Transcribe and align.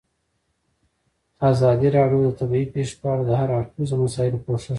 ازادي 1.49 1.87
راډیو 1.97 2.19
د 2.25 2.29
طبیعي 2.39 2.67
پېښې 2.73 2.95
په 3.01 3.07
اړه 3.13 3.23
د 3.25 3.31
هر 3.39 3.49
اړخیزو 3.57 3.95
مسایلو 4.03 4.43
پوښښ 4.45 4.63
کړی. 4.65 4.69